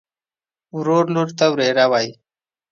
[0.77, 2.11] ورور لور ته وريره وايي.